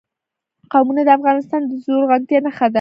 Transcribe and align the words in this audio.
قومونه 0.71 1.01
د 1.05 1.09
افغانستان 1.17 1.61
د 1.69 1.71
زرغونتیا 1.83 2.39
نښه 2.45 2.67
ده. 2.67 2.69